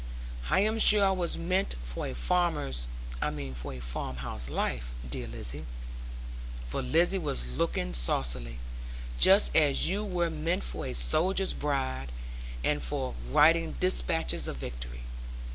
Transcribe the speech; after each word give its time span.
I 0.49 0.61
am 0.61 0.79
sure 0.79 1.05
I 1.05 1.11
was 1.11 1.37
meant 1.37 1.75
for 1.83 2.07
a 2.07 2.15
farmer's 2.15 2.87
I 3.21 3.29
mean 3.29 3.53
for 3.53 3.71
a 3.71 3.79
farm 3.79 4.15
house 4.15 4.49
life, 4.49 4.95
dear 5.07 5.27
Lizzie' 5.27 5.67
for 6.65 6.81
Lizzie 6.81 7.19
was 7.19 7.45
looking 7.45 7.93
saucily 7.93 8.57
'just 9.19 9.55
as 9.55 9.87
you 9.89 10.03
were 10.03 10.31
meant 10.31 10.63
for 10.63 10.87
a 10.87 10.95
soldier's 10.95 11.53
bride, 11.53 12.11
and 12.63 12.81
for 12.81 13.13
writing 13.29 13.75
despatches 13.79 14.47
of 14.47 14.57
victory. 14.57 15.01